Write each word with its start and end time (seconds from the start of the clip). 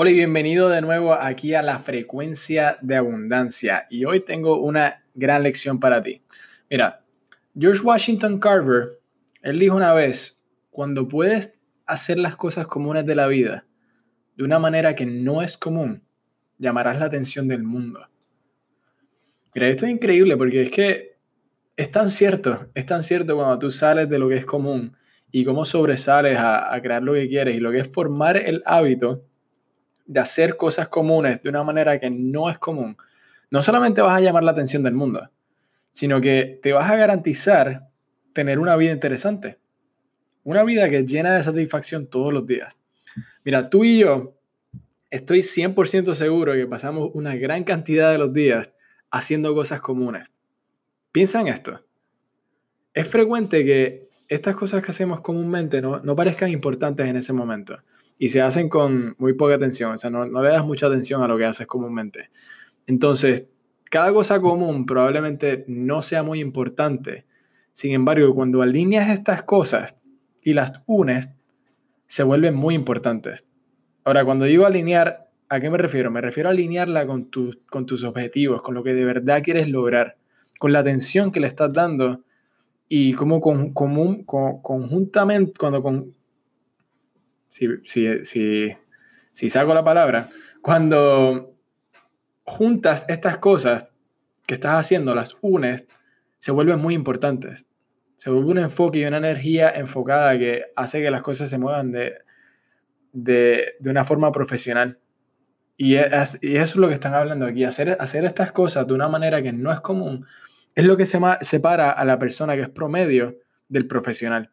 Hola 0.00 0.10
y 0.10 0.14
bienvenido 0.14 0.68
de 0.68 0.80
nuevo 0.80 1.12
aquí 1.12 1.54
a 1.54 1.62
la 1.62 1.80
frecuencia 1.80 2.78
de 2.82 2.94
abundancia. 2.94 3.88
Y 3.90 4.04
hoy 4.04 4.20
tengo 4.20 4.60
una 4.60 5.02
gran 5.12 5.42
lección 5.42 5.80
para 5.80 6.00
ti. 6.04 6.22
Mira, 6.70 7.00
George 7.58 7.82
Washington 7.82 8.38
Carver, 8.38 9.00
él 9.42 9.58
dijo 9.58 9.74
una 9.74 9.92
vez, 9.94 10.40
cuando 10.70 11.08
puedes 11.08 11.52
hacer 11.84 12.16
las 12.20 12.36
cosas 12.36 12.68
comunes 12.68 13.06
de 13.06 13.16
la 13.16 13.26
vida 13.26 13.66
de 14.36 14.44
una 14.44 14.60
manera 14.60 14.94
que 14.94 15.04
no 15.04 15.42
es 15.42 15.58
común, 15.58 16.04
llamarás 16.58 17.00
la 17.00 17.06
atención 17.06 17.48
del 17.48 17.64
mundo. 17.64 18.06
Mira, 19.52 19.66
esto 19.66 19.84
es 19.84 19.90
increíble 19.90 20.36
porque 20.36 20.62
es 20.62 20.70
que 20.70 21.16
es 21.76 21.90
tan 21.90 22.08
cierto, 22.08 22.68
es 22.72 22.86
tan 22.86 23.02
cierto 23.02 23.34
cuando 23.34 23.58
tú 23.58 23.72
sales 23.72 24.08
de 24.08 24.20
lo 24.20 24.28
que 24.28 24.36
es 24.36 24.46
común 24.46 24.96
y 25.32 25.44
cómo 25.44 25.64
sobresales 25.64 26.38
a, 26.38 26.72
a 26.72 26.80
crear 26.82 27.02
lo 27.02 27.14
que 27.14 27.28
quieres 27.28 27.56
y 27.56 27.58
lo 27.58 27.72
que 27.72 27.78
es 27.78 27.88
formar 27.88 28.36
el 28.36 28.62
hábito 28.64 29.24
de 30.08 30.20
hacer 30.20 30.56
cosas 30.56 30.88
comunes 30.88 31.42
de 31.42 31.50
una 31.50 31.62
manera 31.62 32.00
que 32.00 32.10
no 32.10 32.50
es 32.50 32.58
común, 32.58 32.96
no 33.50 33.62
solamente 33.62 34.00
vas 34.00 34.16
a 34.16 34.20
llamar 34.20 34.42
la 34.42 34.52
atención 34.52 34.82
del 34.82 34.94
mundo, 34.94 35.30
sino 35.92 36.20
que 36.20 36.58
te 36.62 36.72
vas 36.72 36.90
a 36.90 36.96
garantizar 36.96 37.88
tener 38.32 38.58
una 38.58 38.74
vida 38.76 38.90
interesante. 38.90 39.58
Una 40.44 40.64
vida 40.64 40.88
que 40.88 41.04
llena 41.04 41.34
de 41.34 41.42
satisfacción 41.42 42.06
todos 42.06 42.32
los 42.32 42.46
días. 42.46 42.76
Mira, 43.44 43.68
tú 43.68 43.84
y 43.84 43.98
yo 43.98 44.34
estoy 45.10 45.40
100% 45.40 46.14
seguro 46.14 46.54
que 46.54 46.66
pasamos 46.66 47.10
una 47.12 47.36
gran 47.36 47.64
cantidad 47.64 48.10
de 48.10 48.18
los 48.18 48.32
días 48.32 48.72
haciendo 49.10 49.54
cosas 49.54 49.80
comunes. 49.80 50.32
Piensa 51.12 51.40
en 51.42 51.48
esto. 51.48 51.84
Es 52.94 53.06
frecuente 53.08 53.64
que 53.64 54.08
estas 54.26 54.56
cosas 54.56 54.82
que 54.82 54.90
hacemos 54.90 55.20
comúnmente 55.20 55.82
no, 55.82 56.00
no 56.00 56.16
parezcan 56.16 56.50
importantes 56.50 57.06
en 57.06 57.16
ese 57.16 57.34
momento 57.34 57.78
y 58.18 58.28
se 58.30 58.42
hacen 58.42 58.68
con 58.68 59.14
muy 59.18 59.34
poca 59.34 59.54
atención, 59.54 59.92
o 59.92 59.96
sea, 59.96 60.10
no, 60.10 60.26
no 60.26 60.42
le 60.42 60.50
das 60.50 60.64
mucha 60.66 60.86
atención 60.86 61.22
a 61.22 61.28
lo 61.28 61.38
que 61.38 61.44
haces 61.44 61.66
comúnmente. 61.66 62.30
Entonces, 62.86 63.46
cada 63.90 64.12
cosa 64.12 64.40
común 64.40 64.86
probablemente 64.86 65.64
no 65.68 66.02
sea 66.02 66.22
muy 66.22 66.40
importante. 66.40 67.26
Sin 67.72 67.92
embargo, 67.92 68.34
cuando 68.34 68.60
alineas 68.60 69.10
estas 69.10 69.42
cosas 69.44 69.96
y 70.42 70.52
las 70.52 70.82
unes, 70.86 71.34
se 72.06 72.22
vuelven 72.22 72.54
muy 72.54 72.74
importantes. 72.74 73.46
Ahora, 74.04 74.24
cuando 74.24 74.46
digo 74.46 74.66
alinear, 74.66 75.30
¿a 75.48 75.60
qué 75.60 75.70
me 75.70 75.78
refiero? 75.78 76.10
Me 76.10 76.20
refiero 76.20 76.48
a 76.48 76.52
alinearla 76.52 77.06
con, 77.06 77.26
tus 77.26 77.58
con 77.70 77.86
tus 77.86 78.04
objetivos, 78.04 78.62
con 78.62 78.74
lo 78.74 78.82
que 78.82 78.94
de 78.94 79.04
verdad 79.04 79.42
quieres 79.42 79.68
lograr, 79.68 80.16
con 80.58 80.72
la 80.72 80.80
atención 80.80 81.30
que 81.30 81.40
le 81.40 81.46
estás 81.46 81.72
dando 81.72 82.24
y 82.88 83.12
como 83.12 83.40
con, 83.40 83.72
común, 83.74 84.24
conjuntamente, 84.24 85.52
cuando 85.58 85.82
con, 85.82 86.14
si, 87.48 88.76
saco 89.48 89.74
la 89.74 89.84
palabra, 89.84 90.28
cuando 90.62 91.54
juntas 92.44 93.04
estas 93.08 93.38
cosas 93.38 93.88
que 94.46 94.54
estás 94.54 94.78
haciendo, 94.78 95.14
las 95.14 95.36
unes, 95.40 95.86
se 96.38 96.52
vuelven 96.52 96.78
muy 96.78 96.94
importantes. 96.94 97.66
Se 98.16 98.30
vuelve 98.30 98.50
un 98.50 98.58
enfoque 98.58 98.98
y 98.98 99.04
una 99.04 99.18
energía 99.18 99.70
enfocada 99.70 100.38
que 100.38 100.62
hace 100.74 101.02
que 101.02 101.10
las 101.10 101.22
cosas 101.22 101.50
se 101.50 101.58
muevan 101.58 101.92
de, 101.92 102.14
de, 103.12 103.76
una 103.86 104.04
forma 104.04 104.32
profesional. 104.32 104.98
Y, 105.76 105.94
es, 105.94 106.38
y, 106.42 106.56
eso 106.56 106.62
es 106.62 106.76
lo 106.76 106.88
que 106.88 106.94
están 106.94 107.14
hablando 107.14 107.46
aquí. 107.46 107.64
Hacer, 107.64 107.96
hacer 108.00 108.24
estas 108.24 108.50
cosas 108.52 108.86
de 108.86 108.94
una 108.94 109.08
manera 109.08 109.42
que 109.42 109.52
no 109.52 109.72
es 109.72 109.80
común 109.80 110.26
es 110.74 110.84
lo 110.84 110.96
que 110.96 111.06
se 111.06 111.20
separa 111.40 111.90
a 111.90 112.04
la 112.04 112.18
persona 112.18 112.54
que 112.54 112.62
es 112.62 112.68
promedio 112.68 113.38
del 113.68 113.86
profesional. 113.86 114.50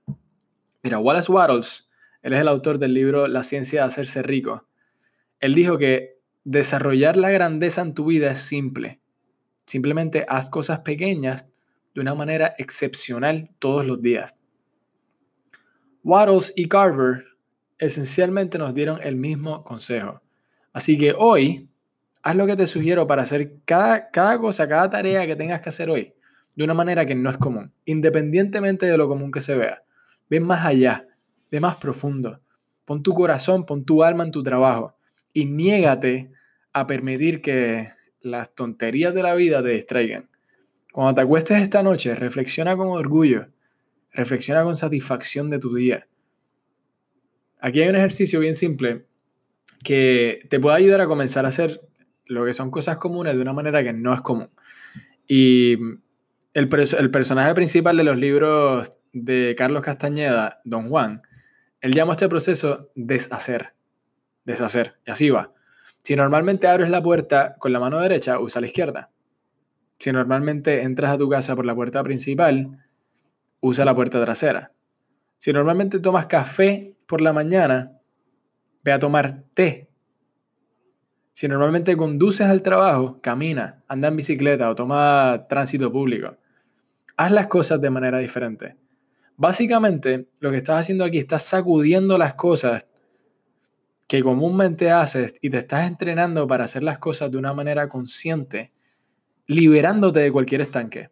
Mira, 0.84 1.00
Wallace 1.00 1.32
Wattles 1.32 1.90
él 2.26 2.34
es 2.34 2.42
el 2.42 2.48
autor 2.48 2.80
del 2.80 2.96
libro 2.96 3.28
La 3.28 3.44
ciencia 3.44 3.82
de 3.82 3.88
hacerse 3.88 4.24
rico. 4.24 4.66
Él 5.40 5.54
dijo 5.54 5.78
que 5.78 6.18
desarrollar 6.44 7.18
la 7.18 7.30
grandeza 7.30 7.84
en 7.84 7.94
tu 7.94 8.06
vida 8.06 8.32
es 8.32 8.40
simple. 8.40 9.00
Simplemente 9.68 10.26
haz 10.28 10.50
cosas 10.50 10.80
pequeñas 10.80 11.48
de 11.94 12.02
una 12.02 12.16
manera 12.16 12.56
excepcional 12.58 13.52
todos 13.60 13.86
los 13.86 14.02
días. 14.02 14.36
Wattles 16.04 16.52
y 16.56 16.68
Carver 16.68 17.26
esencialmente 17.78 18.58
nos 18.58 18.74
dieron 18.74 19.00
el 19.04 19.18
mismo 19.18 19.64
consejo. 19.64 20.24
Así 20.74 20.98
que 20.98 21.14
hoy, 21.16 21.70
haz 22.24 22.36
lo 22.36 22.48
que 22.48 22.56
te 22.56 22.66
sugiero 22.66 23.06
para 23.06 23.22
hacer 23.22 23.54
cada, 23.66 24.10
cada 24.10 24.40
cosa, 24.40 24.68
cada 24.68 24.90
tarea 24.90 25.28
que 25.28 25.36
tengas 25.36 25.62
que 25.62 25.70
hacer 25.70 25.92
hoy, 25.92 26.16
de 26.56 26.64
una 26.64 26.74
manera 26.74 27.06
que 27.06 27.14
no 27.14 27.30
es 27.30 27.38
común, 27.38 27.72
independientemente 27.86 28.88
de 28.88 28.98
lo 28.98 29.08
común 29.08 29.32
que 29.32 29.42
se 29.42 29.56
vea. 29.56 29.84
Ven 30.28 30.42
más 30.42 30.66
allá, 30.66 31.06
Ve 31.52 31.60
más 31.60 31.76
profundo. 31.78 32.42
Pon 32.86 33.02
tu 33.02 33.14
corazón, 33.14 33.66
pon 33.66 33.84
tu 33.86 34.04
alma 34.04 34.24
en 34.24 34.32
tu 34.32 34.44
trabajo 34.44 34.96
y 35.34 35.46
niégate 35.46 36.32
a 36.74 36.88
permitir 36.88 37.42
que 37.42 37.90
las 38.22 38.54
tonterías 38.56 39.14
de 39.14 39.24
la 39.24 39.36
vida 39.36 39.62
te 39.64 39.70
distraigan. 39.70 40.30
Cuando 40.92 41.16
te 41.16 41.22
acuestes 41.22 41.62
esta 41.62 41.84
noche, 41.84 42.16
reflexiona 42.16 42.76
con 42.78 42.88
orgullo, 42.88 43.48
reflexiona 44.12 44.64
con 44.64 44.76
satisfacción 44.76 45.50
de 45.50 45.60
tu 45.60 45.76
día. 45.76 46.08
Aquí 47.60 47.82
hay 47.82 47.90
un 47.90 47.96
ejercicio 47.96 48.40
bien 48.40 48.56
simple 48.56 49.06
que 49.84 50.40
te 50.50 50.60
puede 50.60 50.78
ayudar 50.78 51.02
a 51.02 51.08
comenzar 51.08 51.46
a 51.46 51.50
hacer 51.50 51.82
lo 52.28 52.46
que 52.46 52.54
son 52.54 52.72
cosas 52.72 52.98
comunes 52.98 53.36
de 53.36 53.42
una 53.42 53.54
manera 53.54 53.84
que 53.84 53.94
no 53.94 54.14
es 54.14 54.22
común. 54.22 54.50
Y 55.28 55.74
el, 56.54 56.70
el 56.98 57.12
personaje 57.12 57.54
principal 57.54 57.98
de 57.98 58.04
los 58.04 58.18
libros 58.18 58.94
de 59.14 59.56
Carlos 59.58 59.84
Castañeda, 59.84 60.62
Don 60.64 60.90
Juan, 60.90 61.22
él 61.82 61.92
llama 61.94 62.14
a 62.14 62.16
este 62.16 62.30
proceso 62.30 62.90
deshacer. 62.96 63.74
Deshacer. 64.44 64.96
Y 65.06 65.12
así 65.12 65.30
va. 65.30 65.54
Si 66.04 66.16
normalmente 66.16 66.68
abres 66.68 66.90
la 66.90 67.02
puerta 67.02 67.56
con 67.58 67.74
la 67.74 67.80
mano 67.80 68.00
derecha, 68.00 68.40
usa 68.40 68.62
la 68.62 68.68
izquierda. 68.68 69.10
Si 69.98 70.12
normalmente 70.12 70.82
entras 70.84 71.12
a 71.12 71.18
tu 71.18 71.30
casa 71.30 71.56
por 71.56 71.66
la 71.66 71.74
puerta 71.74 72.04
principal, 72.04 72.86
usa 73.60 73.86
la 73.86 73.96
puerta 73.96 74.22
trasera. 74.22 74.72
Si 75.38 75.52
normalmente 75.52 76.00
tomas 76.00 76.28
café 76.28 76.96
por 77.08 77.22
la 77.22 77.34
mañana, 77.34 77.94
ve 78.84 78.92
a 78.92 79.00
tomar 79.00 79.44
té. 79.54 79.90
Si 81.34 81.48
normalmente 81.48 81.98
conduces 81.98 82.48
al 82.48 82.62
trabajo, 82.62 83.20
camina, 83.22 83.84
anda 83.88 84.08
en 84.08 84.16
bicicleta 84.16 84.70
o 84.70 84.76
toma 84.76 85.48
tránsito 85.50 85.92
público. 85.92 86.38
Haz 87.18 87.32
las 87.32 87.48
cosas 87.48 87.82
de 87.82 87.90
manera 87.90 88.20
diferente. 88.20 88.78
Básicamente, 89.38 90.30
lo 90.40 90.52
que 90.52 90.58
estás 90.58 90.82
haciendo 90.82 91.04
aquí, 91.04 91.18
estás 91.18 91.44
sacudiendo 91.44 92.18
las 92.18 92.36
cosas 92.36 92.88
que 94.08 94.24
comúnmente 94.24 94.92
haces 94.92 95.36
y 95.42 95.50
te 95.50 95.58
estás 95.58 95.88
entrenando 95.88 96.48
para 96.48 96.66
hacer 96.66 96.84
las 96.84 97.00
cosas 97.00 97.32
de 97.32 97.38
una 97.38 97.54
manera 97.54 97.90
consciente, 97.90 98.72
liberándote 99.48 100.20
de 100.20 100.32
cualquier 100.32 100.62
estanque. 100.62 101.10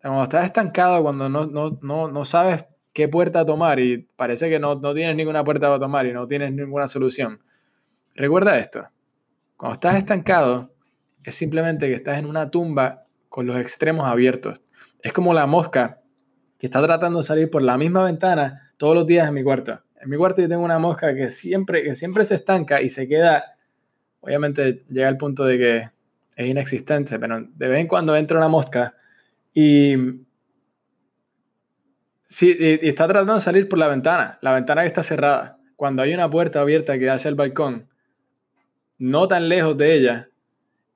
Cuando 0.00 0.22
estás 0.22 0.44
estancado, 0.44 1.02
cuando 1.02 1.28
no, 1.28 1.46
no, 1.46 2.24
sabes 2.24 2.66
qué 2.92 3.08
puerta 3.08 3.44
tomar 3.44 3.80
y 3.80 4.06
parece 4.16 4.48
que 4.48 4.60
no, 4.60 4.76
no 4.76 4.94
tienes 4.94 5.16
ninguna 5.16 5.42
puerta 5.42 5.66
para 5.66 5.80
tomar 5.80 6.06
y 6.06 6.12
no 6.12 6.28
tienes 6.28 6.52
ninguna 6.52 6.86
solución, 6.86 7.42
recuerda 8.14 8.58
esto. 8.58 8.86
Cuando 9.56 9.74
estás 9.74 9.96
estancado, 9.96 10.72
es 11.24 11.34
simplemente 11.34 11.88
que 11.88 11.94
estás 11.94 12.18
en 12.18 12.26
una 12.26 12.50
tumba 12.50 13.06
con 13.28 13.46
los 13.46 13.56
extremos 13.56 14.06
abiertos. 14.06 14.62
Es 15.02 15.12
como 15.12 15.34
la 15.34 15.46
mosca 15.46 16.02
que 16.58 16.66
está 16.66 16.82
tratando 16.82 17.18
de 17.18 17.24
salir 17.24 17.50
por 17.50 17.62
la 17.62 17.76
misma 17.76 18.04
ventana 18.04 18.72
todos 18.76 18.94
los 18.94 19.06
días 19.06 19.28
en 19.28 19.34
mi 19.34 19.42
cuarto. 19.42 19.80
En 20.00 20.10
mi 20.10 20.16
cuarto 20.16 20.42
yo 20.42 20.48
tengo 20.48 20.62
una 20.62 20.78
mosca 20.78 21.14
que 21.14 21.30
siempre, 21.30 21.82
que 21.82 21.94
siempre 21.94 22.24
se 22.24 22.36
estanca 22.36 22.82
y 22.82 22.90
se 22.90 23.08
queda, 23.08 23.56
obviamente 24.20 24.80
llega 24.90 25.08
al 25.08 25.16
punto 25.16 25.44
de 25.44 25.58
que 25.58 25.90
es 26.36 26.46
inexistente, 26.46 27.18
pero 27.18 27.40
de 27.40 27.68
vez 27.68 27.80
en 27.80 27.86
cuando 27.86 28.14
entra 28.16 28.36
una 28.36 28.48
mosca 28.48 28.94
y, 29.52 29.96
sí, 32.22 32.56
está 32.60 33.06
tratando 33.06 33.34
de 33.34 33.40
salir 33.40 33.68
por 33.68 33.78
la 33.78 33.88
ventana, 33.88 34.38
la 34.42 34.54
ventana 34.54 34.82
que 34.82 34.88
está 34.88 35.02
cerrada. 35.02 35.58
Cuando 35.76 36.02
hay 36.02 36.14
una 36.14 36.30
puerta 36.30 36.60
abierta 36.60 36.98
que 36.98 37.08
hace 37.08 37.28
el 37.28 37.34
balcón, 37.34 37.88
no 38.98 39.28
tan 39.28 39.48
lejos 39.48 39.76
de 39.76 39.94
ella, 39.94 40.30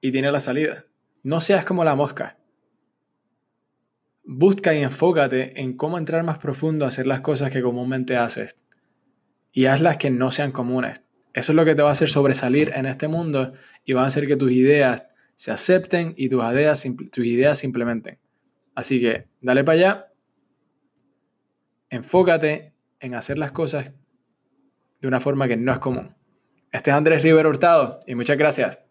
y 0.00 0.12
tiene 0.12 0.32
la 0.32 0.40
salida. 0.40 0.84
No 1.22 1.40
seas 1.40 1.64
como 1.64 1.84
la 1.84 1.94
mosca. 1.94 2.36
Busca 4.32 4.72
y 4.76 4.82
enfócate 4.84 5.60
en 5.60 5.76
cómo 5.76 5.98
entrar 5.98 6.22
más 6.22 6.38
profundo 6.38 6.84
a 6.84 6.88
hacer 6.88 7.04
las 7.04 7.20
cosas 7.20 7.50
que 7.50 7.62
comúnmente 7.62 8.16
haces. 8.16 8.60
Y 9.50 9.66
hazlas 9.66 9.96
que 9.96 10.08
no 10.08 10.30
sean 10.30 10.52
comunes. 10.52 11.02
Eso 11.34 11.50
es 11.50 11.56
lo 11.56 11.64
que 11.64 11.74
te 11.74 11.82
va 11.82 11.88
a 11.88 11.92
hacer 11.94 12.10
sobresalir 12.10 12.70
en 12.76 12.86
este 12.86 13.08
mundo 13.08 13.54
y 13.84 13.92
va 13.92 14.04
a 14.04 14.06
hacer 14.06 14.28
que 14.28 14.36
tus 14.36 14.52
ideas 14.52 15.08
se 15.34 15.50
acepten 15.50 16.14
y 16.16 16.28
tus 16.28 16.44
ideas, 16.44 16.86
tus 17.10 17.26
ideas 17.26 17.58
se 17.58 17.66
implementen. 17.66 18.20
Así 18.76 19.00
que 19.00 19.26
dale 19.40 19.64
para 19.64 19.78
allá. 19.78 20.12
Enfócate 21.88 22.72
en 23.00 23.16
hacer 23.16 23.36
las 23.36 23.50
cosas 23.50 23.92
de 25.00 25.08
una 25.08 25.18
forma 25.18 25.48
que 25.48 25.56
no 25.56 25.72
es 25.72 25.80
común. 25.80 26.14
Este 26.70 26.90
es 26.90 26.96
Andrés 26.96 27.24
River 27.24 27.48
Hurtado 27.48 27.98
y 28.06 28.14
muchas 28.14 28.38
gracias. 28.38 28.89